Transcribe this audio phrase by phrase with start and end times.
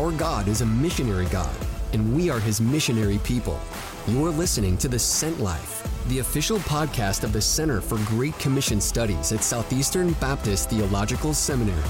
[0.00, 1.54] Our God is a missionary God,
[1.92, 3.60] and we are his missionary people.
[4.08, 8.80] You're listening to The Sent Life, the official podcast of the Center for Great Commission
[8.80, 11.82] Studies at Southeastern Baptist Theological Seminary.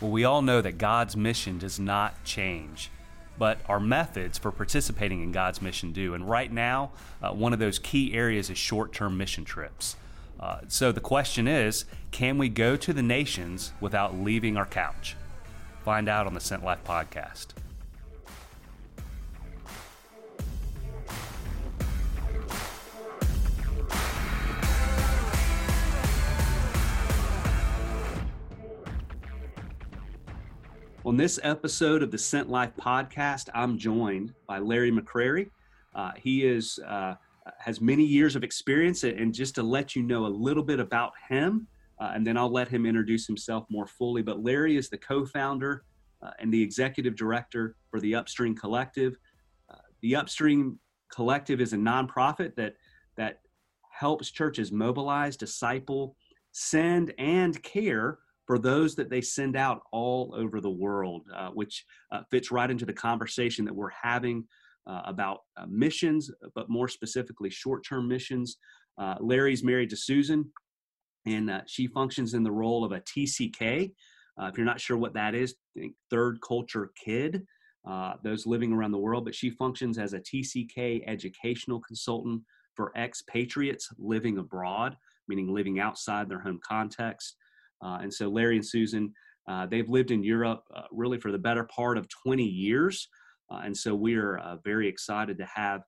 [0.00, 2.90] Well, we all know that God's mission does not change,
[3.38, 6.14] but our methods for participating in God's mission do.
[6.14, 6.90] And right now,
[7.22, 9.94] uh, one of those key areas is short term mission trips.
[10.38, 15.16] Uh, so the question is can we go to the nations without leaving our couch?
[15.84, 17.48] Find out on the Sent Life podcast.
[31.06, 35.50] On this episode of the Sent Life podcast, I'm joined by Larry McCrary.
[35.94, 37.14] Uh, he is uh,
[37.58, 41.12] has many years of experience, and just to let you know a little bit about
[41.28, 41.66] him,
[42.00, 44.22] uh, and then I'll let him introduce himself more fully.
[44.22, 45.84] But Larry is the co-founder
[46.22, 49.16] uh, and the executive director for the Upstream Collective.
[49.70, 50.78] Uh, the Upstream
[51.12, 52.74] Collective is a nonprofit that
[53.16, 53.40] that
[53.90, 56.16] helps churches mobilize, disciple,
[56.52, 61.84] send, and care for those that they send out all over the world, uh, which
[62.12, 64.44] uh, fits right into the conversation that we're having
[64.86, 68.56] uh, about uh, missions, but more specifically, short term missions.
[68.98, 70.50] Uh, Larry's married to Susan,
[71.26, 73.92] and uh, she functions in the role of a TCK.
[74.38, 75.54] if you're not sure what that is,
[76.10, 77.46] third culture kid.
[78.22, 82.42] those living around the world, but she functions as a TCK educational consultant
[82.74, 84.96] for expatriates living abroad,
[85.28, 87.36] meaning living outside their home context.
[87.82, 89.12] Uh, and so Larry and Susan,
[89.48, 93.08] uh, they've lived in Europe uh, really for the better part of 20 years.
[93.50, 95.82] And so we are very excited to have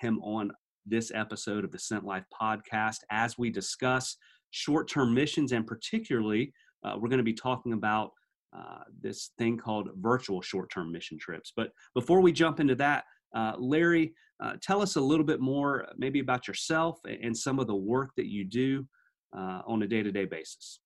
[0.00, 0.50] him on
[0.84, 4.16] this episode of the Sent Life podcast as we discuss
[4.50, 6.52] short term missions and particularly
[6.84, 8.10] we're going to be talking about
[8.54, 11.52] uh, this thing called virtual short term mission trips.
[11.56, 13.04] But before we jump into that,
[13.34, 14.12] uh, Larry,
[14.42, 18.10] uh, tell us a little bit more, maybe about yourself and some of the work
[18.16, 18.86] that you do
[19.32, 20.80] on a day to day basis.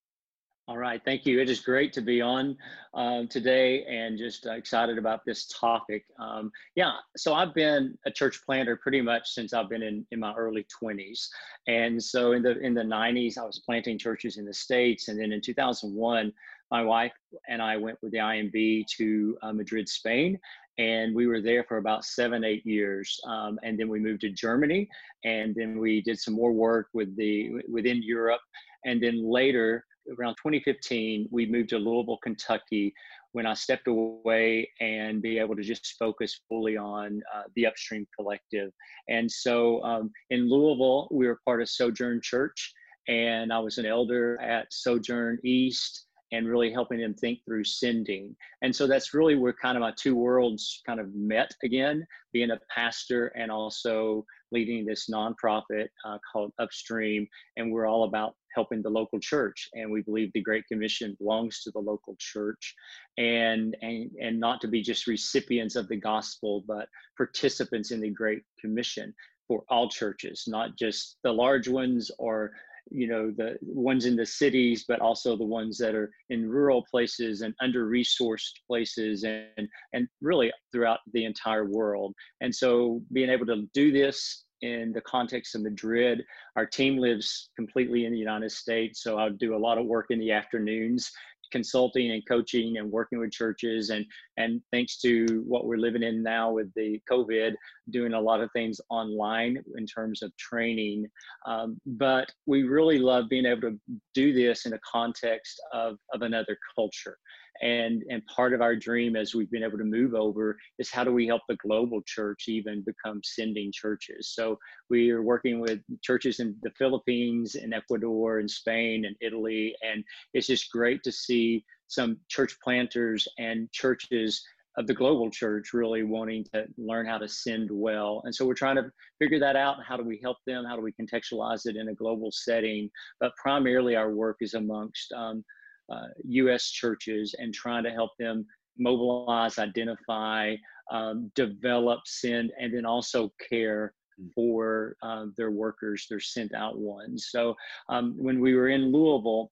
[0.69, 1.41] All right, thank you.
[1.41, 2.56] It is great to be on
[2.93, 6.04] um, today and just uh, excited about this topic.
[6.19, 10.19] Um, yeah, so I've been a church planter pretty much since I've been in, in
[10.19, 11.28] my early 20s.
[11.69, 15.06] And so in the in the 90s, I was planting churches in the States.
[15.06, 16.32] And then in 2001,
[16.72, 17.12] my wife
[17.48, 20.37] and I went with the IMB to uh, Madrid, Spain.
[20.78, 23.21] And we were there for about seven, eight years.
[23.28, 24.88] Um, and then we moved to Germany.
[25.22, 28.41] And then we did some more work with the within Europe.
[28.84, 29.86] And then later,
[30.19, 32.94] around 2015, we moved to Louisville, Kentucky,
[33.33, 38.06] when I stepped away and be able to just focus fully on uh, the Upstream
[38.19, 38.71] Collective.
[39.09, 42.72] And so um, in Louisville, we were part of Sojourn Church,
[43.09, 48.35] and I was an elder at Sojourn East and really helping them think through sending.
[48.63, 52.51] And so that's really where kind of my two worlds kind of met again, being
[52.51, 57.27] a pastor and also leading this nonprofit uh, called Upstream.
[57.57, 59.69] And we're all about helping the local church.
[59.75, 62.75] And we believe the Great Commission belongs to the local church
[63.19, 68.11] and, and, and not to be just recipients of the gospel, but participants in the
[68.11, 69.15] Great Commission
[69.47, 72.51] for all churches, not just the large ones or
[72.91, 76.85] you know the ones in the cities but also the ones that are in rural
[76.91, 83.31] places and under resourced places and and really throughout the entire world and so being
[83.31, 86.25] able to do this in the context of Madrid.
[86.57, 90.07] Our team lives completely in the United States, so I'll do a lot of work
[90.11, 91.11] in the afternoons
[91.56, 94.05] consulting and coaching and working with churches and
[94.37, 97.53] and thanks to what we're living in now with the covid
[97.91, 101.06] doing a lot of things online in terms of training.
[101.47, 103.78] Um, but we really love being able to
[104.15, 107.16] do this in a context of of another culture
[107.62, 111.05] and and part of our dream as we've been able to move over is how
[111.05, 114.59] do we help the global church even become sending churches so
[114.91, 120.04] we are working with churches in the philippines and ecuador and spain and italy and
[120.34, 124.42] it's just great to see some church planters and churches
[124.77, 128.21] of the global church really wanting to learn how to send well.
[128.25, 129.77] And so we're trying to figure that out.
[129.86, 130.65] How do we help them?
[130.65, 132.91] How do we contextualize it in a global setting?
[133.19, 135.45] But primarily, our work is amongst um,
[135.91, 136.71] uh, U.S.
[136.71, 138.47] churches and trying to help them
[138.78, 140.54] mobilize, identify,
[140.91, 144.28] um, develop, send, and then also care hmm.
[144.34, 147.28] for uh, their workers, their sent out ones.
[147.30, 147.54] So
[147.88, 149.50] um, when we were in Louisville,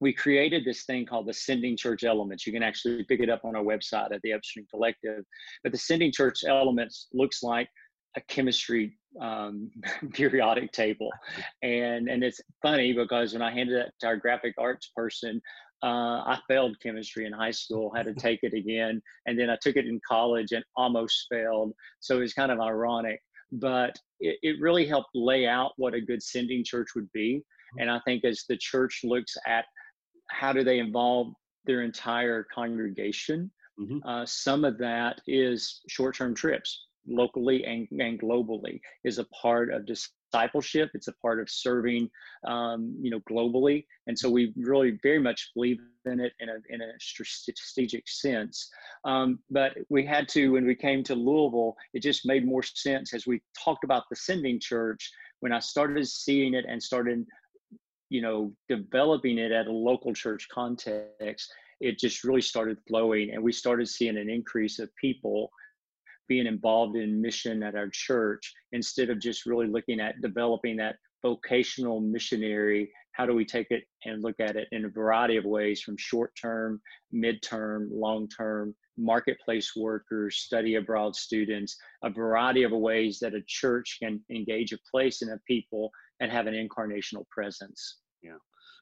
[0.00, 2.46] we created this thing called the Sending Church Elements.
[2.46, 5.24] You can actually pick it up on our website at the Upstream Collective.
[5.62, 7.68] But the Sending Church Elements looks like
[8.16, 9.70] a chemistry um,
[10.12, 11.10] periodic table,
[11.62, 15.40] and and it's funny because when I handed that to our graphic arts person,
[15.82, 19.58] uh, I failed chemistry in high school, had to take it again, and then I
[19.60, 21.72] took it in college and almost failed.
[22.00, 23.20] So it was kind of ironic,
[23.52, 27.36] but it, it really helped lay out what a good sending church would be.
[27.36, 27.80] Mm-hmm.
[27.82, 29.66] And I think as the church looks at
[30.30, 31.34] how do they involve
[31.66, 34.06] their entire congregation, mm-hmm.
[34.08, 39.86] uh, some of that is short-term trips locally and, and globally is a part of
[39.86, 40.90] discipleship.
[40.94, 42.08] It's a part of serving
[42.46, 43.84] um, you know globally.
[44.06, 48.68] And so we really very much believe in it in a, in a strategic sense.
[49.04, 53.14] Um, but we had to when we came to louisville it just made more sense
[53.14, 55.10] as we talked about the sending church.
[55.40, 57.26] When i started seeing it and started
[58.08, 63.42] you know developing it at a local church context it just really started flowing and
[63.42, 65.50] we started seeing an increase of people
[66.28, 70.96] being involved in mission at our church instead of just really looking at developing that
[71.22, 75.44] vocational missionary how do we take it and look at it in a variety of
[75.44, 76.80] ways from short term
[77.12, 84.20] mid-term long-term marketplace workers study abroad students a variety of ways that a church can
[84.30, 85.90] engage a place and a people
[86.20, 87.98] and have an incarnational presence.
[88.22, 88.36] Yeah.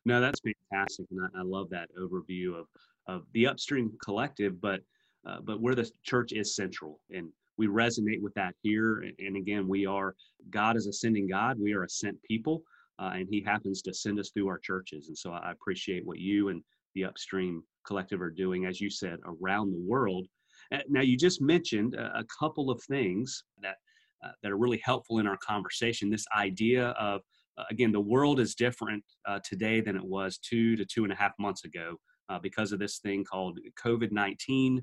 [0.05, 2.67] No that's fantastic and i, I love that overview of
[3.07, 4.81] of the upstream collective but
[5.27, 7.29] uh, but where the church is central and
[7.59, 10.15] we resonate with that here and again we are
[10.51, 12.63] god is a sending god we are a sent people
[12.99, 16.19] uh, and he happens to send us through our churches and so i appreciate what
[16.19, 16.63] you and
[16.95, 20.27] the upstream collective are doing as you said around the world.
[20.73, 23.77] Uh, now you just mentioned a, couple of things that
[24.25, 26.09] uh, that are really helpful in our conversation.
[26.09, 27.21] This idea of
[27.59, 31.13] uh, again the world is different uh, today than it was two to two and
[31.13, 31.97] a half months ago
[32.43, 34.79] because of this thing called covid-19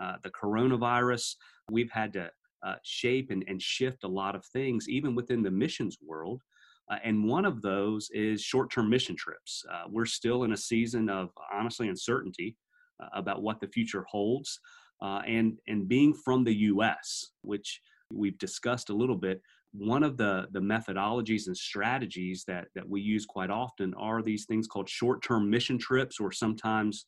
[0.00, 1.34] uh, the coronavirus.
[1.70, 2.30] We've had to
[2.64, 6.42] uh, shape and, and shift a lot of things, even within the missions world.
[6.90, 9.64] Uh, and one of those is short term mission trips.
[9.72, 12.56] Uh, we're still in a season of honestly uncertainty
[13.02, 14.60] uh, about what the future holds.
[15.02, 17.80] and, and being from the US, which
[18.12, 19.40] we've discussed a little bit,
[19.72, 24.44] one of the, the methodologies and strategies that, that we use quite often are these
[24.44, 27.06] things called short term mission trips, or sometimes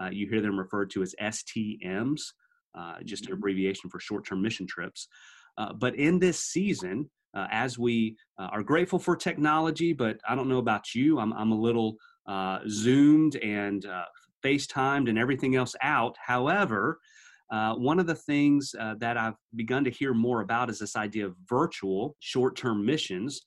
[0.00, 2.20] uh, you hear them referred to as STMs,
[2.76, 3.34] uh, just an mm-hmm.
[3.34, 5.08] abbreviation for short term mission trips.
[5.56, 10.34] Uh, but in this season, uh, as we uh, are grateful for technology, but I
[10.34, 11.96] don't know about you, I'm, I'm a little
[12.26, 13.84] uh, zoomed and
[14.44, 16.16] FaceTimed and everything else out.
[16.24, 16.98] However,
[17.50, 21.34] one of the things that I've begun to hear more about is this idea of
[21.48, 23.40] virtual short term missions.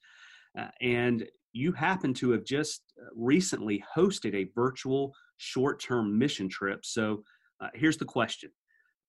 [0.82, 2.84] and you happen to have just
[3.16, 6.86] recently hosted a virtual short term mission trip.
[6.86, 7.24] So
[7.60, 8.52] uh, here's the question.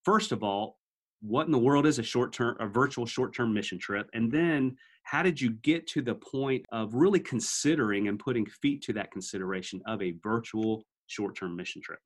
[0.04, 0.78] First of all,
[1.20, 4.08] what in the world is a short term, a virtual short term mission trip?
[4.14, 8.82] And then how did you get to the point of really considering and putting feet
[8.82, 11.98] to that consideration of a virtual short term mission trip?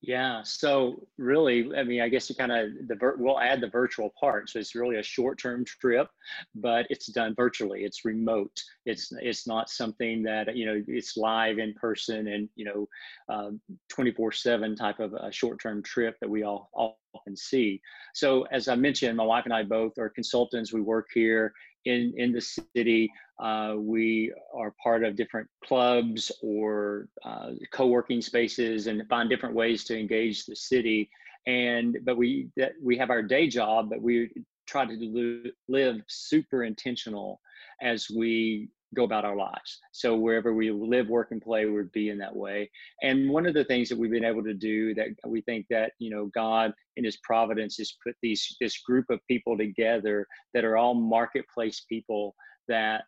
[0.00, 0.42] Yeah.
[0.44, 4.48] So really, I mean, I guess you kind of the we'll add the virtual part.
[4.48, 6.08] So it's really a short-term trip,
[6.54, 7.82] but it's done virtually.
[7.84, 8.56] It's remote.
[8.86, 12.88] It's it's not something that you know it's live in person and you know,
[13.28, 17.80] um, 24/7 type of a short-term trip that we all often see.
[18.14, 20.72] So as I mentioned, my wife and I both are consultants.
[20.72, 21.52] We work here
[21.86, 23.10] in in the city.
[23.40, 29.84] Uh, we are part of different clubs or uh, co-working spaces and find different ways
[29.84, 31.08] to engage the city.
[31.46, 34.30] And but we that we have our day job, but we
[34.66, 37.40] try to live super intentional
[37.80, 39.80] as we go about our lives.
[39.92, 42.70] So wherever we live, work, and play, would be in that way.
[43.02, 45.92] And one of the things that we've been able to do that we think that
[45.98, 50.64] you know God in His providence has put these this group of people together that
[50.64, 52.34] are all marketplace people
[52.66, 53.04] that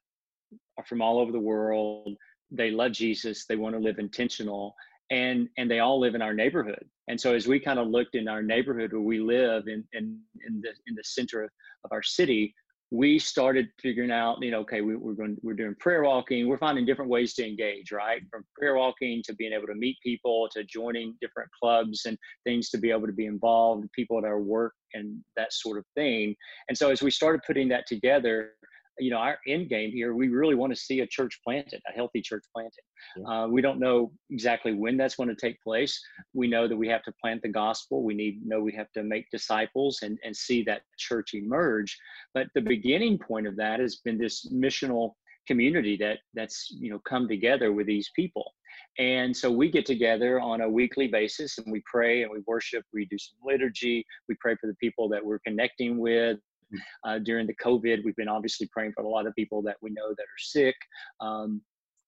[0.76, 2.16] are from all over the world.
[2.50, 3.47] They love Jesus.
[3.47, 4.75] They want to live intentional.
[5.11, 6.85] And, and they all live in our neighborhood.
[7.09, 10.21] And so as we kind of looked in our neighborhood where we live in, in,
[10.47, 11.50] in, the, in the center of,
[11.85, 12.54] of our city,
[12.92, 16.49] we started figuring out, you know, okay, we, are going, we're doing prayer walking.
[16.49, 18.21] We're finding different ways to engage, right?
[18.30, 22.69] From prayer walking to being able to meet people to joining different clubs and things
[22.71, 26.35] to be able to be involved, people at our work and that sort of thing.
[26.69, 28.54] And so as we started putting that together,
[29.00, 31.92] you know, our end game here, we really want to see a church planted, a
[31.92, 32.83] healthy church planted.
[33.26, 36.00] Uh, we don't know exactly when that's going to take place.
[36.35, 38.02] We know that we have to plant the gospel.
[38.02, 41.97] We need know we have to make disciples and, and see that church emerge.
[42.35, 45.12] But the beginning point of that has been this missional
[45.47, 48.52] community that that's you know come together with these people.
[48.99, 52.85] And so we get together on a weekly basis and we pray and we worship.
[52.92, 54.04] We do some liturgy.
[54.28, 56.38] We pray for the people that we're connecting with
[57.05, 58.05] uh, during the COVID.
[58.05, 60.77] We've been obviously praying for a lot of people that we know that are sick.
[61.21, 61.62] Um,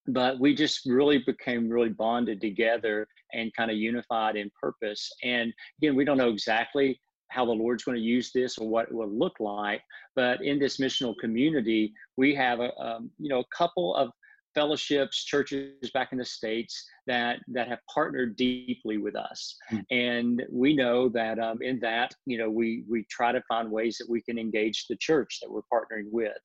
[0.07, 5.11] but we just really became really bonded together and kind of unified in purpose.
[5.23, 8.89] And again, we don't know exactly how the Lord's going to use this or what
[8.89, 9.81] it will look like.
[10.15, 14.11] But in this missional community, we have a um, you know a couple of
[14.55, 19.85] fellowships, churches back in the states that that have partnered deeply with us, mm.
[19.91, 23.97] and we know that um, in that you know we we try to find ways
[23.99, 26.39] that we can engage the church that we're partnering with.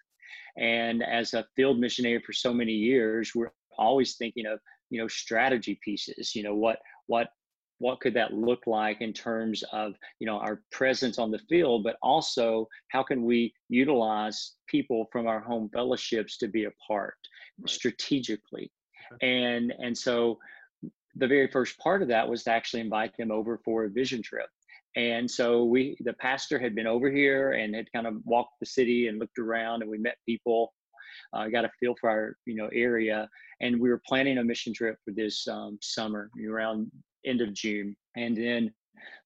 [0.58, 4.60] And as a field missionary for so many years, we're always thinking of
[4.90, 6.36] you know strategy pieces.
[6.36, 7.30] You know what what
[7.80, 11.84] what could that look like in terms of you know our presence on the field
[11.84, 17.16] but also how can we utilize people from our home fellowships to be a part
[17.60, 17.70] right.
[17.70, 18.72] strategically
[19.14, 19.46] okay.
[19.46, 20.38] and and so
[21.16, 24.22] the very first part of that was to actually invite them over for a vision
[24.22, 24.50] trip
[24.96, 28.66] and so we the pastor had been over here and had kind of walked the
[28.66, 30.74] city and looked around and we met people
[31.34, 33.28] uh, got a feel for our you know area
[33.62, 36.92] and we were planning a mission trip for this um, summer around
[37.28, 37.96] end of June.
[38.16, 38.74] And then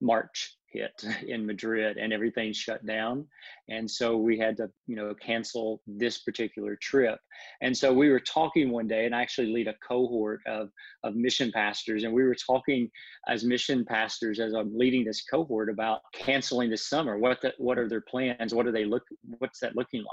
[0.01, 3.27] March hit in Madrid and everything shut down.
[3.70, 7.20] And so we had to, you know, cancel this particular trip.
[7.62, 10.70] And so we were talking one day and I actually lead a cohort of,
[11.03, 12.03] of mission pastors.
[12.03, 12.89] And we were talking
[13.27, 17.17] as mission pastors, as I'm leading this cohort about canceling this summer.
[17.17, 18.53] What, the, what are their plans?
[18.53, 19.03] What are they look,
[19.39, 20.08] what's that looking like?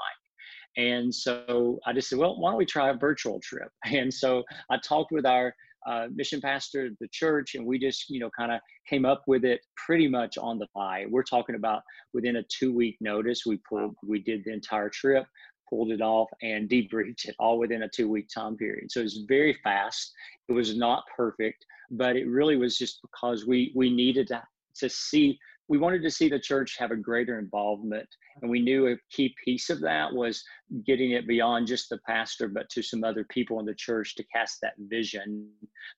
[0.76, 3.70] And so I just said, well, why don't we try a virtual trip?
[3.86, 5.54] And so I talked with our
[5.88, 9.22] uh, mission pastor of the church, and we just, you know, kind of came up
[9.26, 11.06] with it pretty much on the fly.
[11.08, 15.24] We're talking about within a two week notice, we pulled, we did the entire trip,
[15.68, 18.92] pulled it off, and debriefed it all within a two week time period.
[18.92, 20.12] So it was very fast.
[20.48, 24.42] It was not perfect, but it really was just because we we needed to
[24.76, 25.38] to see
[25.68, 28.08] we wanted to see the church have a greater involvement.
[28.40, 30.42] And we knew a key piece of that was
[30.86, 34.24] getting it beyond just the pastor, but to some other people in the church to
[34.34, 35.48] cast that vision.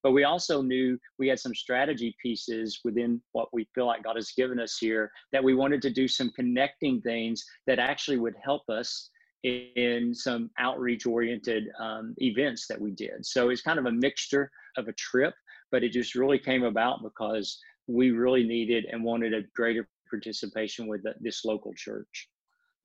[0.02, 4.16] But we also knew we had some strategy pieces within what we feel like God
[4.16, 8.34] has given us here that we wanted to do some connecting things that actually would
[8.42, 9.10] help us
[9.44, 13.24] in some outreach oriented um, events that we did.
[13.24, 15.34] So it's kind of a mixture of a trip,
[15.70, 17.58] but it just really came about because
[17.90, 22.28] we really needed and wanted a greater participation with this local church.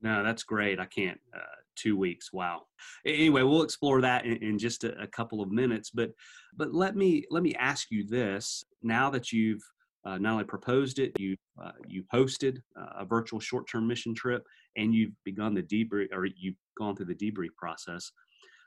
[0.02, 0.80] No, that's great.
[0.80, 1.20] I can't.
[1.36, 1.40] Uh,
[1.76, 2.32] two weeks.
[2.32, 2.64] Wow.
[3.06, 5.90] Anyway, we'll explore that in, in just a, a, couple of minutes.
[5.90, 6.12] But
[6.56, 9.62] but let me let me ask you this: Now that you've
[10.06, 14.44] uh, not only proposed it, you uh, you hosted uh, a virtual short-term mission trip,
[14.78, 18.12] and you've begun the debrief, or you've gone through the debrief process.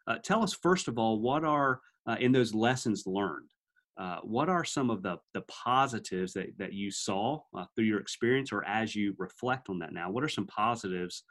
[0.06, 3.50] Uh, tell us first of all, what are uh, in those lessons learned?
[3.98, 7.98] Uh, what are some of the, the positives that, that you saw uh, through your
[7.98, 10.08] experience or as you reflect on that now?
[10.08, 11.24] What are some positives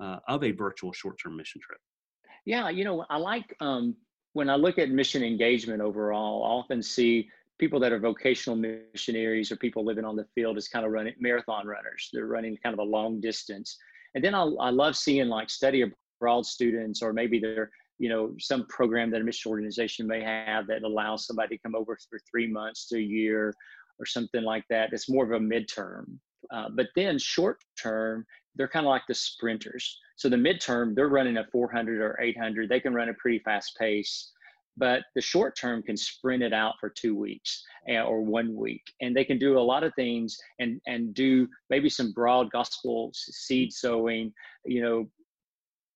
[0.00, 1.80] uh, of a virtual short term mission trip?
[2.46, 3.96] Yeah, you know, I like um,
[4.34, 9.52] when I look at mission engagement overall, I often see people that are vocational missionaries
[9.52, 12.08] or people living on the field as kind of running marathon runners.
[12.12, 13.76] They're running kind of a long distance.
[14.14, 15.84] And then I, I love seeing like study
[16.20, 17.70] abroad students, or maybe they're
[18.02, 21.76] you know some program that a mission organization may have that allows somebody to come
[21.76, 23.54] over for three months to a year
[24.00, 26.18] or something like that it's more of a midterm.
[26.52, 30.00] Uh, but then short term they're kind of like the sprinters.
[30.16, 33.76] So the midterm they're running a 400 or 800 they can run a pretty fast
[33.78, 34.32] pace
[34.76, 38.82] but the short term can sprint it out for two weeks eh, or one week.
[39.00, 43.12] And they can do a lot of things and and do maybe some broad gospel
[43.14, 44.32] seed sowing
[44.64, 45.08] you know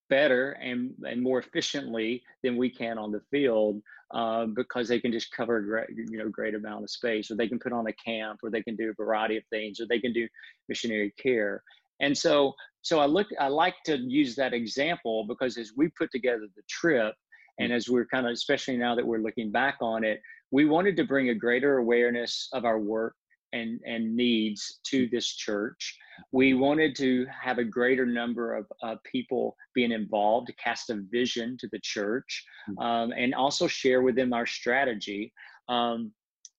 [0.09, 3.81] better and, and more efficiently than we can on the field
[4.13, 7.35] uh, because they can just cover a great, you know, great amount of space or
[7.35, 9.85] they can put on a camp or they can do a variety of things or
[9.87, 10.27] they can do
[10.69, 11.61] missionary care.
[11.99, 16.11] And so, so I look, I like to use that example because as we put
[16.11, 17.15] together the trip
[17.59, 20.21] and as we're kind of, especially now that we're looking back on it,
[20.51, 23.15] we wanted to bring a greater awareness of our work
[23.57, 25.97] and, and needs to this church.
[26.31, 31.01] We wanted to have a greater number of uh, people being involved to cast a
[31.11, 32.79] vision to the church hmm.
[32.79, 35.33] um, and also share with them our strategy.
[35.69, 36.11] Um,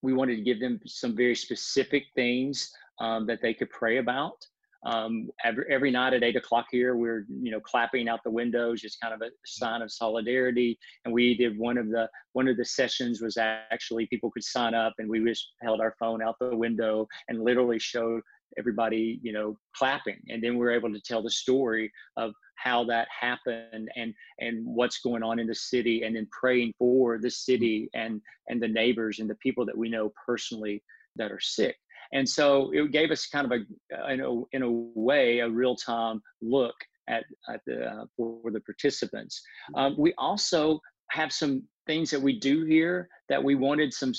[0.02, 4.36] we wanted to give them some very specific things um, that they could pray about.
[4.86, 8.80] Um, every, every night at eight o'clock here, we're you know clapping out the windows,
[8.80, 10.78] just kind of a sign of solidarity.
[11.04, 14.74] And we did one of the one of the sessions was actually people could sign
[14.74, 18.22] up, and we just held our phone out the window and literally showed
[18.56, 22.84] everybody you know clapping, and then we were able to tell the story of how
[22.84, 27.30] that happened and and what's going on in the city, and then praying for the
[27.30, 30.82] city and and the neighbors and the people that we know personally
[31.16, 31.76] that are sick
[32.12, 35.76] And so it gave us kind of a, in a, in a way, a real
[35.76, 36.74] time look
[37.08, 39.42] at, at the, uh, for the participants.
[39.74, 44.12] Um, we also have some things that we do here that we wanted some,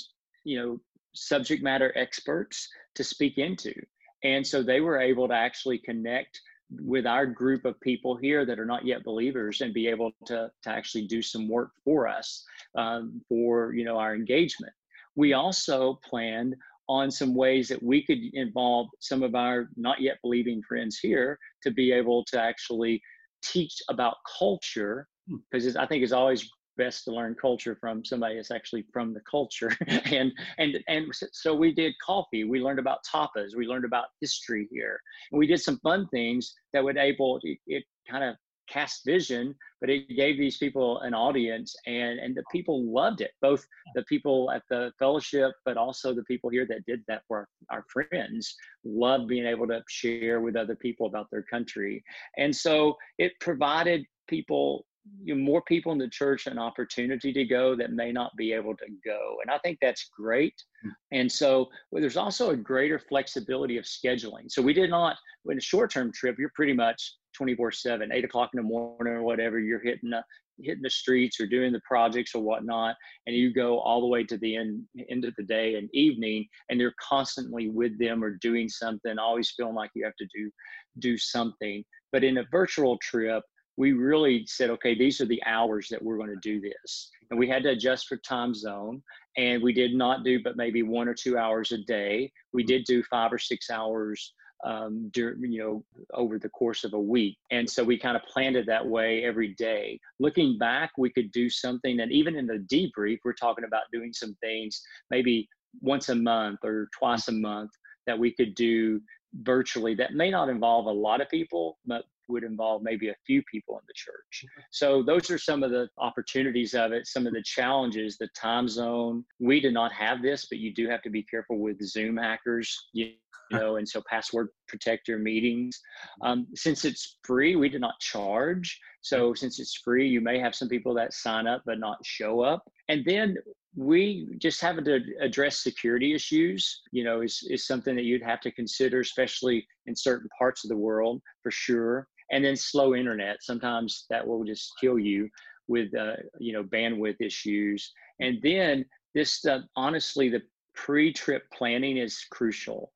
[0.44, 0.80] you know,
[1.14, 3.74] subject matter experts to speak into.
[4.22, 6.40] And so they were able to actually connect
[6.78, 10.50] with our group of people here that are not yet believers and be able to,
[10.62, 12.44] to actually do some work for us
[12.76, 14.72] um, for you know our engagement
[15.16, 16.54] we also planned
[16.90, 21.38] on some ways that we could involve some of our not yet believing friends here
[21.62, 23.00] to be able to actually
[23.44, 25.06] teach about culture
[25.50, 25.78] because hmm.
[25.78, 29.70] i think it's always best to learn culture from somebody that's actually from the culture
[29.86, 34.66] and and and so we did coffee we learned about tapas we learned about history
[34.70, 34.98] here
[35.30, 38.34] and we did some fun things that would able it, it kind of
[38.70, 43.32] cast vision but it gave these people an audience and and the people loved it
[43.42, 47.48] both the people at the fellowship but also the people here that did that for
[47.70, 52.02] our, friends loved being able to share with other people about their country
[52.38, 54.86] and so it provided people
[55.22, 58.52] you know, more people in the church an opportunity to go that may not be
[58.52, 59.36] able to go.
[59.42, 60.54] And I think that's great.
[60.86, 60.90] Mm.
[61.12, 64.50] And so well, there's also a greater flexibility of scheduling.
[64.50, 65.16] So we did not,
[65.48, 69.14] in a short term trip, you're pretty much 24 7, 8 o'clock in the morning
[69.14, 70.22] or whatever, you're hitting the,
[70.62, 72.96] hitting the streets or doing the projects or whatnot.
[73.26, 76.46] And you go all the way to the end, end of the day and evening,
[76.68, 80.50] and you're constantly with them or doing something, always feeling like you have to do,
[80.98, 81.84] do something.
[82.12, 83.42] But in a virtual trip,
[83.76, 87.10] we really said, okay, these are the hours that we're going to do this.
[87.30, 89.02] And we had to adjust for time zone.
[89.38, 92.30] And we did not do but maybe one or two hours a day.
[92.52, 96.94] We did do five or six hours um, during, you know, over the course of
[96.94, 97.36] a week.
[97.50, 99.98] And so we kind of planned it that way every day.
[100.18, 104.12] Looking back, we could do something, and even in the debrief, we're talking about doing
[104.12, 105.48] some things maybe
[105.80, 107.70] once a month or twice a month
[108.06, 109.00] that we could do
[109.42, 113.42] virtually that may not involve a lot of people, but would involve maybe a few
[113.50, 114.44] people in the church.
[114.70, 118.68] So those are some of the opportunities of it, some of the challenges, the time
[118.68, 119.24] zone.
[119.38, 122.88] We did not have this, but you do have to be careful with Zoom hackers.
[122.92, 123.12] You
[123.52, 125.80] know, and so password protect your meetings.
[126.22, 128.78] Um, since it's free, we did not charge.
[129.02, 132.40] So since it's free, you may have some people that sign up but not show
[132.40, 132.62] up.
[132.88, 133.36] And then
[133.76, 138.40] we just having to address security issues you know is, is something that you'd have
[138.40, 143.42] to consider especially in certain parts of the world for sure and then slow internet.
[143.42, 145.28] Sometimes that will just kill you
[145.68, 147.92] with uh, you know bandwidth issues.
[148.20, 148.84] And then
[149.14, 150.42] this uh, honestly, the
[150.74, 152.92] pre-trip planning is crucial.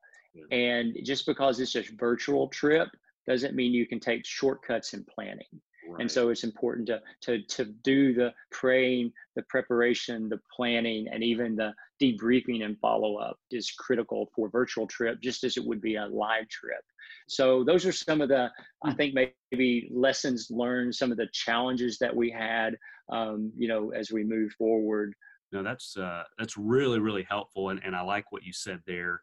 [0.51, 2.89] And just because it's a virtual trip
[3.27, 5.45] doesn't mean you can take shortcuts in planning.
[5.87, 6.01] Right.
[6.01, 11.23] And so it's important to, to, to do the praying, the preparation, the planning, and
[11.23, 15.81] even the debriefing and follow up is critical for virtual trip, just as it would
[15.81, 16.81] be a live trip.
[17.27, 18.51] So those are some of the,
[18.83, 18.97] I hmm.
[18.97, 19.13] think
[19.51, 22.77] maybe lessons learned, some of the challenges that we had,
[23.11, 25.13] um, you know, as we move forward.
[25.51, 29.21] No, that's uh, that's really really helpful, and and I like what you said there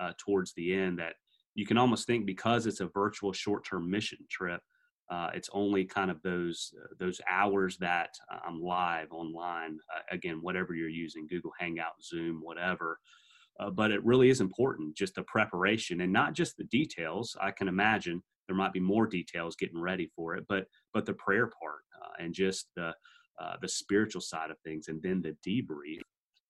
[0.00, 1.14] uh, towards the end that
[1.54, 4.60] you can almost think because it's a virtual short term mission trip
[5.10, 8.10] uh, it's only kind of those uh, those hours that
[8.46, 9.78] I'm live online.
[9.94, 12.98] Uh, again, whatever you're using, Google Hangout, Zoom, whatever.
[13.60, 17.36] Uh, but it really is important, just the preparation and not just the details.
[17.40, 21.14] I can imagine there might be more details getting ready for it, but but the
[21.14, 22.92] prayer part uh, and just the
[23.40, 26.00] uh, the spiritual side of things, and then the debrief.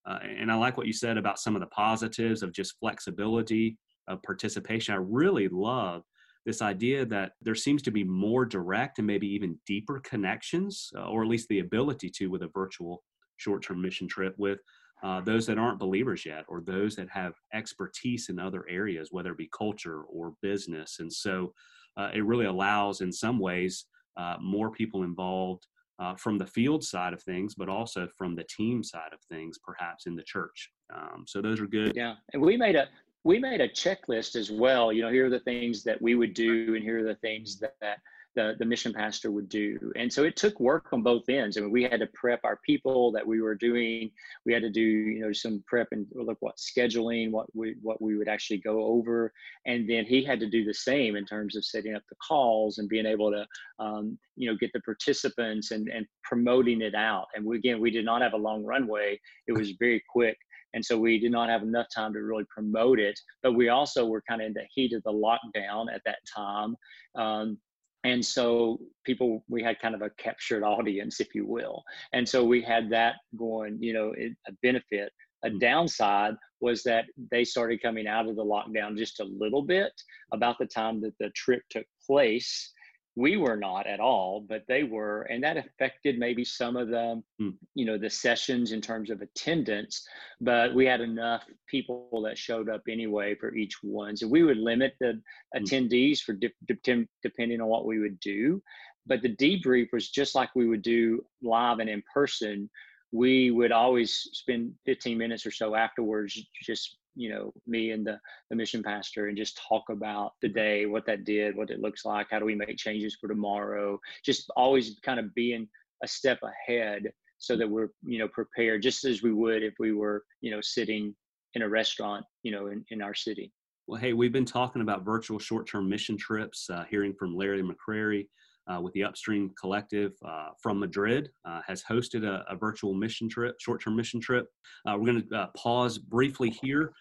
[0.07, 4.23] And I like what you said about some of the positives of just flexibility of
[4.23, 4.95] participation.
[4.95, 6.03] I really love
[6.45, 11.07] this idea that there seems to be more direct and maybe even deeper connections, uh,
[11.07, 13.03] or at least the ability to, with a virtual
[13.39, 14.59] short term mission trip with
[15.03, 19.33] uh, those that aren't believers yet, or those that have expertise in other areas, whether
[19.33, 20.97] it be culture or business.
[21.01, 21.53] And so
[21.97, 23.87] uh, it really allows, in some ways,
[24.17, 25.67] uh, more people involved.
[26.01, 29.61] Uh, from the field side of things, but also from the team side of things,
[29.65, 30.73] perhaps in the church.
[30.93, 31.93] Um, so those are good.
[31.95, 32.89] Yeah, and we made a
[33.23, 34.93] we made a checklist as well.
[34.93, 37.61] You know, here are the things that we would do, and here are the things
[37.61, 37.99] that, that
[38.35, 39.79] the, the mission pastor would do.
[39.97, 41.57] And so it took work on both ends.
[41.57, 44.11] I mean, we had to prep our people that we were doing.
[44.45, 48.03] We had to do, you know, some prep and look what scheduling, what we what
[48.03, 49.33] we would actually go over,
[49.67, 52.79] and then he had to do the same in terms of setting up the calls
[52.79, 53.47] and being able to,
[53.85, 57.27] um, you know, get the participants and and promoting it out.
[57.35, 59.19] And we, again, we did not have a long runway.
[59.47, 60.37] It was very quick.
[60.75, 63.19] And so we did not have enough time to really promote it.
[63.45, 66.75] But we also were kind of in the heat of the lockdown at that time.
[67.15, 67.59] Um,
[68.05, 71.83] and so people we had kind of a captured audience if you will.
[72.13, 75.13] And so we had that going you know a benefit.
[75.45, 75.61] A mm.
[75.61, 79.93] downside was that they started coming out of the lockdown just a little bit
[80.33, 82.73] about the time that the trip took place
[83.17, 87.23] we were not at all but they were and that affected maybe some of the
[87.41, 87.55] mm.
[87.75, 90.07] you know the sessions in terms of attendance
[90.41, 94.59] but we had enough people that showed up anyway for each one so we would
[94.59, 95.21] limit the
[95.57, 95.61] mm.
[95.61, 98.61] attendees for de- de- depending on what we would do
[99.07, 102.69] but the debrief was just like we would do live and in person
[103.13, 108.19] we would always spend 15 minutes or so afterwards just you know me and the,
[108.51, 112.05] the mission pastor and just talk about the day what that did what it looks
[112.05, 115.69] like how do we make changes for tomorrow just always kind of being
[116.03, 119.93] a step ahead so that we're you know prepared just as we would if we
[119.93, 121.15] were you know sitting
[121.55, 123.53] in a restaurant you know in, in our city.
[123.87, 128.29] Well hey we've been talking about virtual short-term mission trips uh, hearing from larry mccrary
[128.67, 133.29] uh, with the Upstream Collective uh, from Madrid, uh, has hosted a, a, virtual mission
[133.29, 134.49] trip, short term mission trip.
[134.87, 136.93] Uh, we're going to uh, pause briefly here.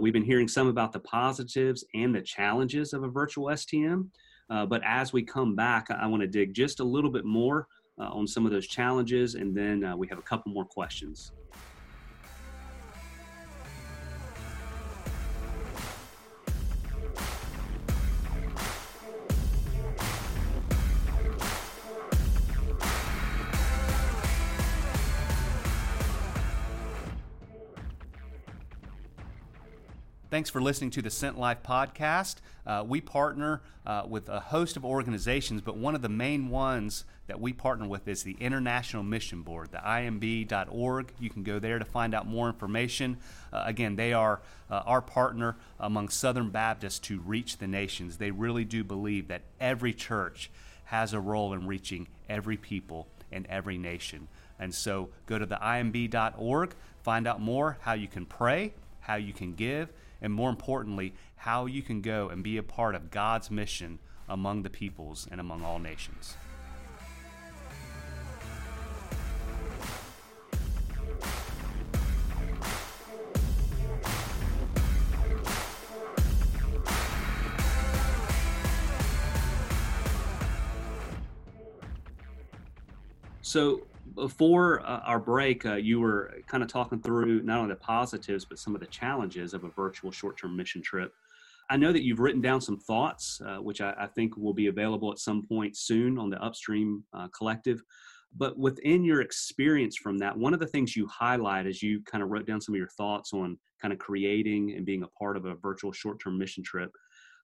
[0.00, 4.08] We've been hearing some about the positives and the challenges of a virtual STM.
[4.48, 7.66] but as we come back, I, I want to dig just a little bit more
[7.98, 11.32] on some of those challenges, and then we have a couple more questions.
[30.34, 32.38] Thanks for listening to the Sent Life podcast.
[32.66, 37.04] Uh, we partner uh, with a host of organizations, but one of the main ones
[37.28, 41.12] that we partner with is the International Mission Board, the imb.org.
[41.20, 43.18] You can go there to find out more information.
[43.52, 48.16] Uh, again, they are uh, our partner among Southern Baptists to reach the nations.
[48.16, 50.50] They really do believe that every church
[50.86, 54.26] has a role in reaching every people and every nation.
[54.58, 59.32] And so go to the imb.org, find out more how you can pray, how you
[59.32, 63.50] can give and more importantly, how you can go and be a part of God's
[63.50, 63.98] mission
[64.28, 66.36] among the peoples and among all nations.
[83.42, 83.82] So
[84.14, 88.44] before uh, our break, uh, you were kind of talking through not only the positives,
[88.44, 91.12] but some of the challenges of a virtual short term mission trip.
[91.70, 94.66] I know that you've written down some thoughts, uh, which I, I, think will be
[94.66, 97.82] available at some point soon on the Upstream uh, Collective.
[98.36, 102.22] But within your experience from that, one of the things you highlight as you kind
[102.22, 105.36] of wrote down some of your thoughts on kind of creating and being a part
[105.36, 106.90] of a virtual short term mission trip,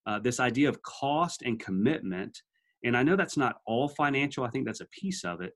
[0.06, 2.42] uh, this idea of cost and commitment.
[2.84, 5.54] And I know that's not all financial, I think that's a piece of it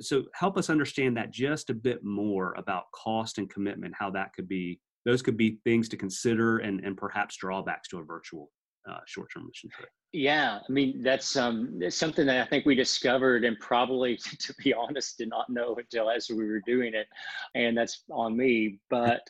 [0.00, 4.32] so help us understand that just a bit more about cost and commitment how that
[4.34, 8.50] could be those could be things to consider and, and perhaps drawbacks to a virtual
[8.90, 9.88] uh, short-term mission trip.
[10.12, 14.72] Yeah i mean that's um something that i think we discovered and probably to be
[14.72, 17.06] honest did not know until as we were doing it
[17.54, 18.78] and that's on me.
[18.88, 19.20] But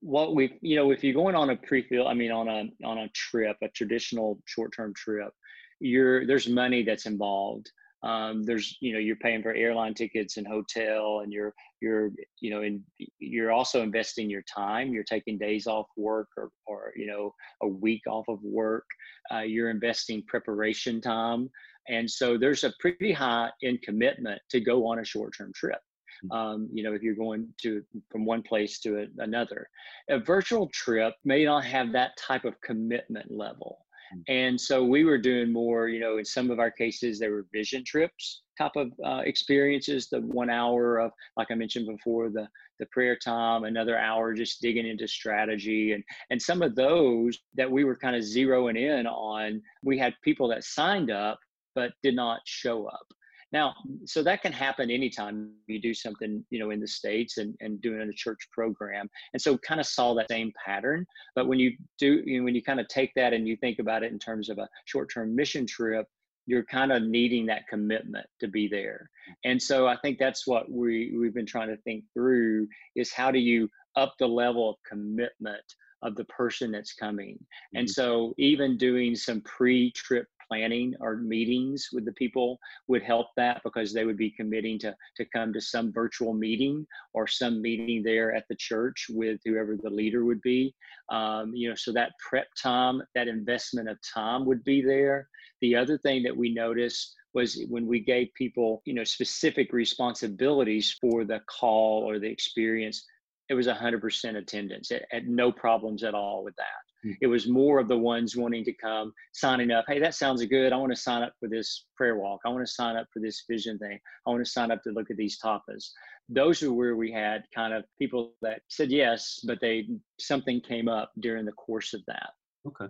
[0.00, 2.98] what we you know if you're going on a pre-field i mean on a on
[2.98, 5.32] a trip a traditional short-term trip
[5.80, 7.70] you're there's money that's involved
[8.04, 12.50] um, there's you know you're paying for airline tickets and hotel and you're you're you
[12.50, 12.82] know and
[13.18, 14.92] you're also investing your time.
[14.92, 18.84] You're taking days off work or or you know a week off of work.
[19.32, 21.50] Uh, you're investing preparation time.
[21.88, 25.80] And so there's a pretty high in commitment to go on a short-term trip.
[26.24, 26.36] Mm.
[26.36, 29.68] um, you know if you're going to from one place to a, another.
[30.10, 33.83] A virtual trip may not have that type of commitment level.
[34.28, 37.46] And so we were doing more, you know, in some of our cases, there were
[37.52, 42.48] vision trips type of uh, experiences, the one hour of, like I mentioned before, the,
[42.78, 45.92] the prayer time, another hour just digging into strategy.
[45.92, 50.14] And, and some of those that we were kind of zeroing in on, we had
[50.22, 51.38] people that signed up
[51.74, 53.06] but did not show up.
[53.54, 53.72] Now,
[54.04, 57.80] so that can happen anytime you do something, you know, in the States and, and
[57.80, 59.08] doing a church program.
[59.32, 61.06] And so kind of saw that same pattern.
[61.36, 63.78] But when you do, you know, when you kind of take that and you think
[63.78, 66.06] about it in terms of a short-term mission trip,
[66.46, 69.08] you're kind of needing that commitment to be there.
[69.44, 73.30] And so I think that's what we, we've been trying to think through is how
[73.30, 75.64] do you up the level of commitment
[76.02, 77.34] of the person that's coming.
[77.34, 77.78] Mm-hmm.
[77.78, 83.60] And so even doing some pre-trip planning or meetings with the people would help that
[83.64, 88.02] because they would be committing to to come to some virtual meeting or some meeting
[88.02, 90.74] there at the church with whoever the leader would be
[91.10, 95.28] um, you know so that prep time that investment of time would be there
[95.60, 100.96] the other thing that we noticed was when we gave people you know specific responsibilities
[101.00, 103.04] for the call or the experience
[103.48, 104.90] it was 100% attendance.
[104.90, 106.83] It had no problems at all with that.
[107.04, 107.12] Hmm.
[107.20, 109.84] It was more of the ones wanting to come, signing up.
[109.86, 110.72] Hey, that sounds good.
[110.72, 112.40] I want to sign up for this prayer walk.
[112.44, 113.98] I want to sign up for this vision thing.
[114.26, 115.90] I want to sign up to look at these tapas.
[116.30, 119.86] Those are where we had kind of people that said yes, but they
[120.18, 122.30] something came up during the course of that.
[122.66, 122.86] Okay.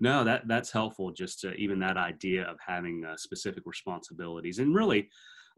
[0.00, 1.10] No, that that's helpful.
[1.10, 5.08] Just to, even that idea of having uh, specific responsibilities, and really,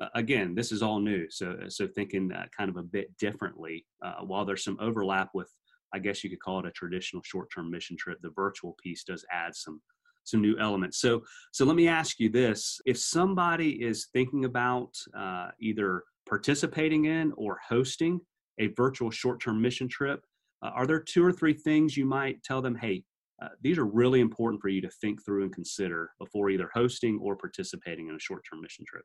[0.00, 1.28] uh, again, this is all new.
[1.28, 3.84] So so thinking uh, kind of a bit differently.
[4.02, 5.52] Uh, while there's some overlap with,
[5.92, 9.24] I guess you could call it a traditional short-term mission trip, the virtual piece does
[9.31, 9.81] add some
[10.24, 11.00] some new elements.
[11.00, 11.22] So
[11.53, 17.33] so let me ask you this: If somebody is thinking about uh, either participating in
[17.37, 18.20] or hosting
[18.59, 20.24] a virtual short-term mission trip,
[20.62, 22.74] uh, are there two or three things you might tell them?
[22.74, 23.05] Hey,
[23.42, 27.18] uh, these are really important for you to think through and consider before either hosting
[27.22, 29.05] or participating in a short-term mission trip.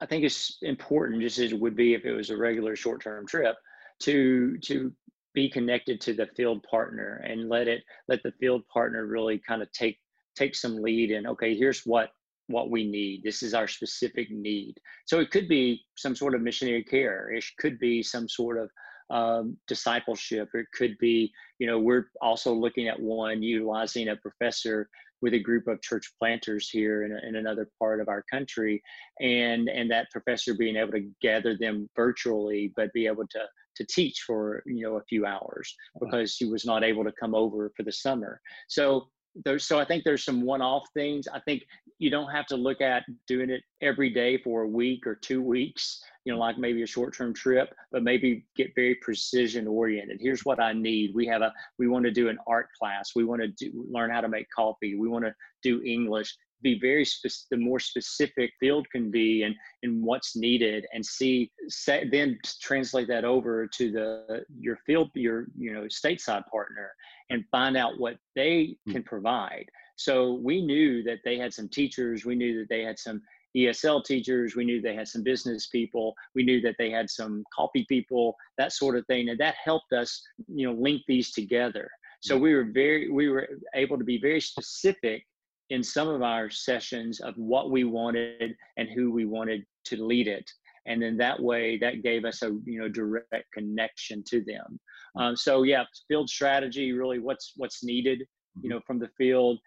[0.00, 3.26] I think it's important, just as it would be if it was a regular short-term
[3.26, 3.56] trip,
[4.00, 4.92] to to
[5.34, 9.62] be connected to the field partner and let it let the field partner really kind
[9.62, 9.98] of take
[10.36, 12.10] take some lead and okay, here's what
[12.48, 13.22] what we need.
[13.22, 14.74] This is our specific need.
[15.06, 17.30] So it could be some sort of missionary care.
[17.30, 18.70] It could be some sort of
[19.10, 20.48] um, discipleship.
[20.54, 24.88] It could be, you know, we're also looking at one utilizing a professor
[25.22, 28.82] with a group of church planters here in, in another part of our country,
[29.20, 33.40] and and that professor being able to gather them virtually, but be able to
[33.76, 37.34] to teach for you know a few hours because he was not able to come
[37.34, 38.40] over for the summer.
[38.68, 39.08] So
[39.44, 41.26] there's so I think there's some one-off things.
[41.32, 41.62] I think
[41.98, 45.42] you don't have to look at doing it every day for a week or two
[45.42, 50.18] weeks, you know, like maybe a short-term trip, but maybe get very precision oriented.
[50.20, 51.14] Here's what I need.
[51.14, 53.12] We have a we want to do an art class.
[53.14, 54.94] We want to do, learn how to make coffee.
[54.94, 56.34] We want to do English.
[56.62, 57.48] Be very specific.
[57.50, 63.08] The more specific field can be, and and what's needed, and see say, then translate
[63.08, 66.92] that over to the your field your you know stateside partner
[67.30, 68.92] and find out what they Hmm.
[68.92, 69.66] can provide.
[69.96, 73.22] So we knew that they had some teachers, we knew that they had some
[73.56, 77.44] ESL teachers, we knew they had some business people, we knew that they had some
[77.54, 79.28] coffee people, that sort of thing.
[79.28, 81.90] And that helped us, you know, link these together.
[82.22, 85.26] So we were very we were able to be very specific
[85.70, 90.28] in some of our sessions of what we wanted and who we wanted to lead
[90.28, 90.48] it.
[90.86, 94.78] And then that way that gave us a you know direct connection to them.
[95.16, 98.22] Um, so yeah field strategy really what's what's needed
[98.62, 99.58] you know from the field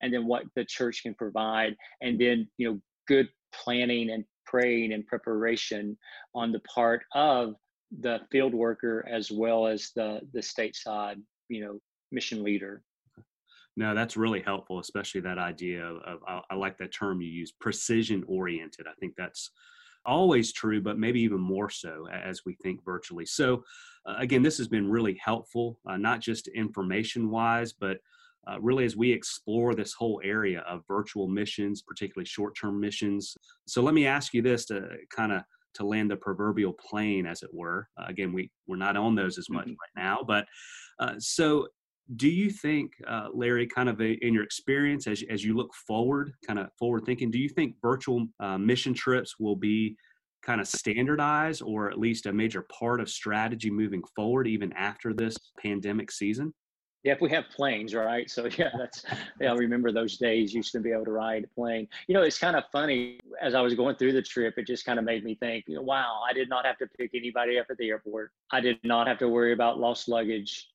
[0.00, 1.74] and then what the church can provide.
[2.00, 5.96] And then you know good planning and praying and preparation
[6.34, 7.54] on the part of
[8.00, 11.78] the field worker as well as the the stateside you know
[12.12, 12.82] mission leader
[13.76, 17.52] No, that's really helpful, especially that idea of, I, I like that term you use,
[17.52, 18.86] precision oriented.
[18.86, 19.50] I think that's
[20.06, 23.26] always true, but maybe even more so as we think virtually.
[23.26, 23.64] So,
[24.06, 27.98] uh, again, this has been really helpful, uh, not just information wise, but
[28.46, 33.36] uh, really as we explore this whole area of virtual missions, particularly short term missions.
[33.66, 35.42] So, let me ask you this to kind of
[35.74, 37.88] to land the proverbial plane, as it were.
[37.98, 39.76] Uh, again, we we're not on those as much Mhm.
[39.80, 40.46] right now, but
[41.00, 41.66] uh, so
[42.16, 45.72] do you think, uh, Larry, kind of a, in your experience as as you look
[45.74, 49.96] forward, kind of forward thinking, do you think virtual uh, mission trips will be
[50.42, 55.14] kind of standardized or at least a major part of strategy moving forward, even after
[55.14, 56.52] this pandemic season?
[57.04, 58.30] Yeah, if we have planes, right?
[58.30, 59.04] So yeah, that's
[59.40, 59.52] yeah.
[59.52, 60.54] I remember those days.
[60.54, 61.86] Used to be able to ride a plane.
[62.08, 63.20] You know, it's kind of funny.
[63.40, 65.66] As I was going through the trip, it just kind of made me think.
[65.68, 68.32] Wow, I did not have to pick anybody up at the airport.
[68.50, 70.68] I did not have to worry about lost luggage.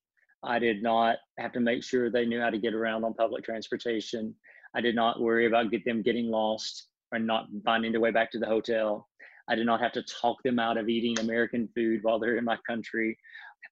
[0.44, 3.44] I did not have to make sure they knew how to get around on public
[3.44, 4.34] transportation.
[4.76, 8.32] I did not worry about get them getting lost or not finding their way back
[8.32, 9.08] to the hotel.
[9.50, 12.46] I did not have to talk them out of eating American food while they're in
[12.46, 13.18] my country.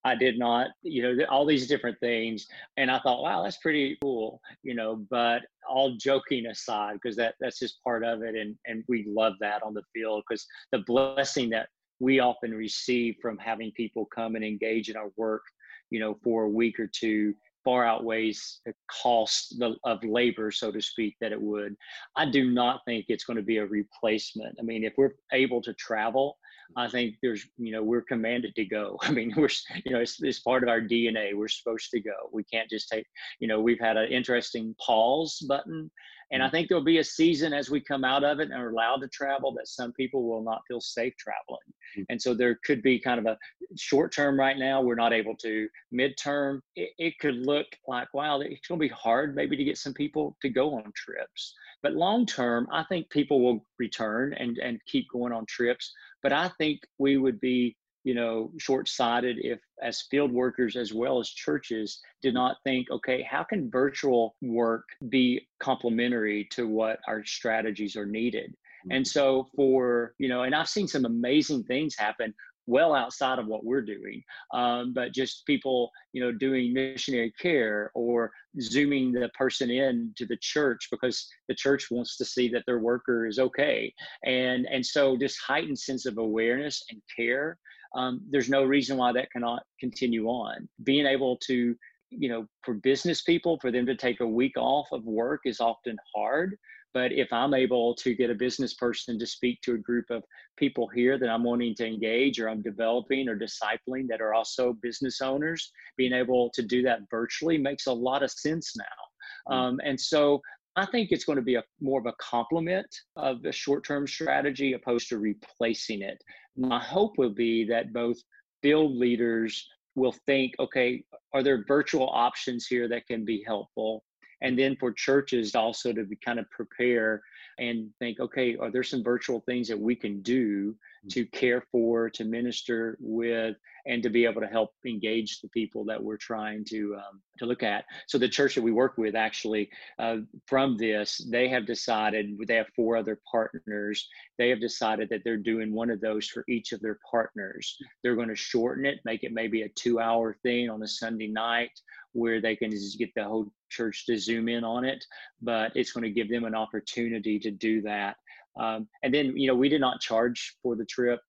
[0.03, 2.47] I did not, you know, all these different things.
[2.77, 7.35] And I thought, wow, that's pretty cool, you know, but all joking aside, because that
[7.39, 8.35] that's just part of it.
[8.35, 11.67] And and we love that on the field because the blessing that
[11.99, 15.41] we often receive from having people come and engage in our work,
[15.89, 17.33] you know, for a week or two
[17.67, 21.75] far outweighs the cost of labor, so to speak, that it would.
[22.15, 24.55] I do not think it's going to be a replacement.
[24.57, 26.37] I mean, if we're able to travel,
[26.75, 28.97] I think there's, you know, we're commanded to go.
[29.01, 29.49] I mean, we're,
[29.85, 31.35] you know, it's, it's part of our DNA.
[31.35, 32.29] We're supposed to go.
[32.31, 33.05] We can't just take,
[33.39, 35.89] you know, we've had an interesting pause button.
[36.31, 38.69] And I think there'll be a season as we come out of it and are
[38.69, 41.59] allowed to travel that some people will not feel safe traveling.
[41.97, 42.05] Mm.
[42.09, 43.37] And so there could be kind of a
[43.77, 45.67] short term right now, we're not able to.
[45.93, 49.77] Midterm, it, it could look like, wow, it's going to be hard maybe to get
[49.77, 51.53] some people to go on trips.
[51.81, 55.93] But long term, I think people will return and, and keep going on trips.
[56.23, 61.19] But I think we would be you know short-sighted if as field workers as well
[61.19, 67.25] as churches did not think okay how can virtual work be complementary to what our
[67.25, 68.55] strategies are needed
[68.91, 69.19] and mm-hmm.
[69.19, 72.33] so for you know and i've seen some amazing things happen
[72.65, 77.91] well outside of what we're doing um, but just people you know doing missionary care
[77.93, 82.63] or zooming the person in to the church because the church wants to see that
[82.65, 83.93] their worker is okay
[84.23, 87.57] and and so this heightened sense of awareness and care
[87.95, 91.75] um, there's no reason why that cannot continue on being able to
[92.09, 95.59] you know for business people for them to take a week off of work is
[95.59, 96.57] often hard
[96.97, 100.23] but if I'm able to get a business person to speak to a group of
[100.57, 104.73] people here that I'm wanting to engage or I'm developing or discipling that are also
[104.81, 109.53] business owners, being able to do that virtually makes a lot of sense now.
[109.53, 109.55] Mm.
[109.55, 110.41] Um, and so
[110.77, 114.73] I think it's going to be a more of a complement of the short-term strategy
[114.73, 116.23] opposed to replacing it.
[116.55, 118.17] My hope will be that both
[118.61, 124.03] field leaders will think, okay, are there virtual options here that can be helpful?
[124.41, 127.21] and then for churches also to be kind of prepare
[127.59, 130.75] and think okay are there some virtual things that we can do.
[131.09, 133.55] To care for to minister with
[133.85, 137.45] and to be able to help engage the people that we're trying to um, to
[137.45, 137.85] look at.
[138.07, 142.55] So the church that we work with actually uh, from this they have decided they
[142.55, 144.07] have four other partners.
[144.37, 147.77] They have decided that they're doing one of those for each of their partners.
[148.03, 151.27] They're going to shorten it make it maybe a two hour thing on a sunday
[151.27, 151.71] night
[152.13, 155.03] where they can just get the whole church to zoom in on it,
[155.41, 158.15] but it's going to give them an opportunity to do that.
[158.59, 161.19] Um, and then, you know, we did not charge for the trip.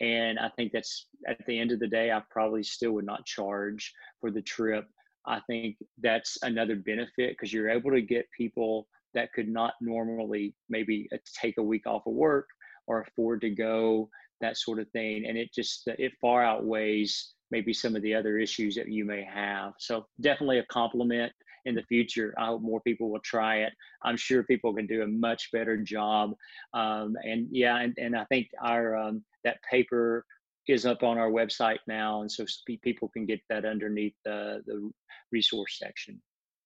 [0.00, 3.26] And I think that's at the end of the day, I probably still would not
[3.26, 4.84] charge for the trip.
[5.26, 10.54] I think that's another benefit because you're able to get people that could not normally
[10.68, 12.46] maybe uh, take a week off of work
[12.86, 14.08] or afford to go,
[14.40, 15.26] that sort of thing.
[15.26, 19.24] And it just, it far outweighs maybe some of the other issues that you may
[19.24, 19.72] have.
[19.78, 21.32] So definitely a compliment
[21.68, 22.34] in the future.
[22.38, 23.72] I hope more people will try it.
[24.02, 26.32] I'm sure people can do a much better job.
[26.72, 30.24] Um, and yeah, and, and I think our um, that paper
[30.66, 32.44] is up on our website now, and so
[32.82, 34.90] people can get that underneath the the
[35.32, 36.20] resource section.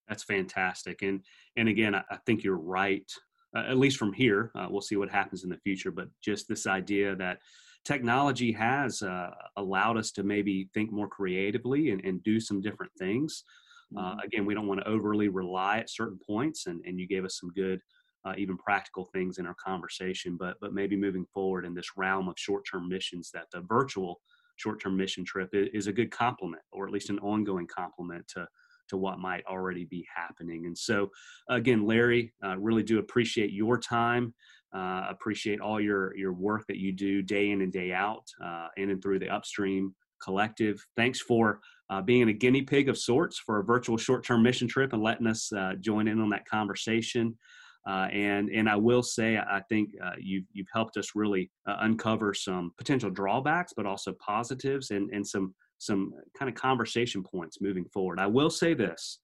[0.09, 1.21] That's fantastic, and
[1.57, 3.11] and again, I, I think you're right.
[3.55, 5.91] Uh, at least from here, uh, we'll see what happens in the future.
[5.91, 7.39] But just this idea that
[7.85, 12.93] technology has uh, allowed us to maybe think more creatively and, and do some different
[12.99, 13.45] things.
[13.97, 14.19] Uh, mm-hmm.
[14.21, 17.39] again, we don't want to overly rely at certain points, and, and you gave us
[17.41, 17.81] some good,
[18.25, 20.37] uh, even practical things in our conversation.
[20.39, 24.21] But but maybe moving forward in this realm of short-term missions, that the virtual
[24.57, 28.47] short-term mission trip is a good complement, or at least an ongoing complement to
[28.89, 30.67] to what might already be happening.
[30.67, 31.11] And so,
[31.49, 34.35] again, Larry, uh, really do appreciate your time.
[34.75, 38.69] Uh, appreciate all your your work that you do day in and day out, uh,
[38.77, 40.85] in and through the upstream collective.
[40.97, 44.93] Thanks for uh, being a guinea pig of sorts for a virtual short-term mission trip
[44.93, 47.37] and letting us uh, join in on that conversation.
[47.89, 52.33] Uh, and and I will say I think uh, you've you've helped us really uncover
[52.33, 57.85] some potential drawbacks, but also positives and and some some kind of conversation points moving
[57.93, 58.21] forward.
[58.21, 59.19] I will say this.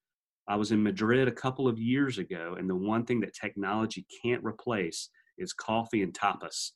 [0.49, 4.05] I was in Madrid a couple of years ago, and the one thing that technology
[4.21, 6.71] can't replace is coffee and tapas.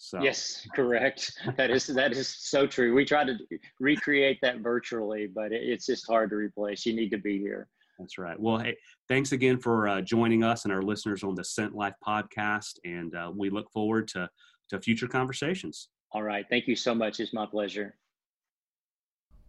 [0.00, 0.22] So.
[0.22, 1.32] Yes, correct.
[1.56, 2.94] That is that is so true.
[2.94, 3.36] We try to
[3.80, 6.86] recreate that virtually, but it's just hard to replace.
[6.86, 7.68] You need to be here.
[7.98, 8.38] That's right.
[8.38, 8.76] Well, hey,
[9.08, 13.12] thanks again for uh, joining us and our listeners on the Sent Life podcast, and
[13.16, 14.30] uh, we look forward to
[14.70, 15.88] to future conversations.
[16.12, 16.46] All right.
[16.48, 17.18] Thank you so much.
[17.18, 17.96] It's my pleasure.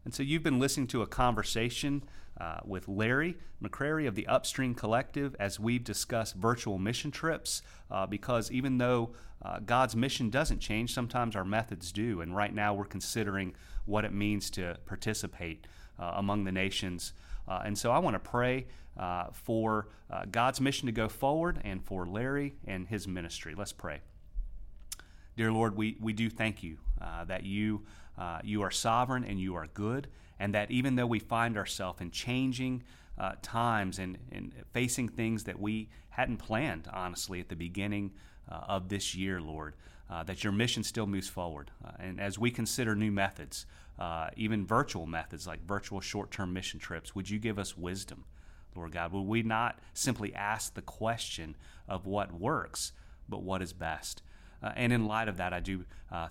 [0.05, 2.03] And so you've been listening to a conversation
[2.39, 7.61] uh, with Larry McCrary of the Upstream Collective as we've discussed virtual mission trips.
[7.91, 12.21] Uh, because even though uh, God's mission doesn't change, sometimes our methods do.
[12.21, 15.67] And right now we're considering what it means to participate
[15.99, 17.13] uh, among the nations.
[17.47, 19.87] Uh, and so I want to pray uh, for
[20.31, 23.53] God's mission to go forward and for Larry and his ministry.
[23.55, 24.01] Let's pray.
[25.37, 26.77] Dear Lord, we, we do thank you
[27.25, 27.83] that you,
[28.43, 30.07] you are sovereign and you are good
[30.39, 32.83] and that even though we find ourselves in changing
[33.17, 38.11] uh, times and, and, facing things that we hadn't planned, honestly, at the beginning
[38.49, 39.75] uh, of this year, Lord,
[40.09, 41.69] uh, that your mission still moves forward.
[41.85, 43.65] Uh, and as we consider new methods,
[43.99, 48.23] uh, even virtual methods like virtual short term mission trips, would you give us wisdom,
[48.73, 49.11] Lord God?
[49.11, 52.93] Would we not simply ask the question of what works,
[53.27, 54.23] but what is best?
[54.61, 55.85] Uh, and in light of that, I do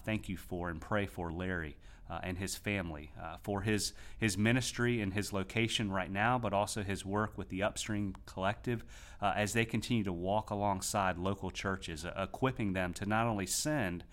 [0.05, 1.77] thank you for and pray for Larry
[2.11, 6.53] uh, and his family uh, for his, his ministry and his location right now, but
[6.53, 8.85] also his work with the Upstream Collective
[9.21, 13.47] uh, as they continue to walk alongside local churches, uh, equipping them to not only
[13.47, 14.05] send.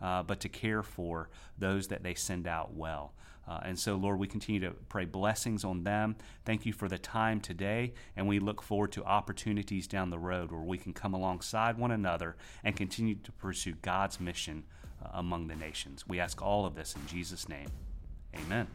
[0.00, 3.12] uh, but to care for those that they send out well.
[3.46, 6.16] Uh, and so, Lord, we continue to pray blessings on them.
[6.44, 10.50] Thank you for the time today, and we look forward to opportunities down the road
[10.50, 14.64] where we can come alongside one another and continue to pursue God's mission
[15.02, 16.06] uh, among the nations.
[16.08, 17.68] We ask all of this in Jesus' name.
[18.34, 18.66] Amen.